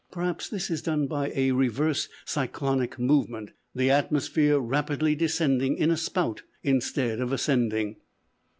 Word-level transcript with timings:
Perhaps 0.11 0.49
this 0.49 0.71
is 0.71 0.81
done 0.81 1.05
by 1.05 1.31
a 1.35 1.51
reverse 1.51 2.09
cyclonic 2.25 2.97
movement, 2.97 3.51
the 3.75 3.91
atmosphere 3.91 4.59
rapidly 4.59 5.13
descending 5.13 5.77
in 5.77 5.91
a 5.91 5.95
"spout," 5.95 6.41
instead 6.63 7.19
of 7.19 7.31
ascending. 7.31 7.97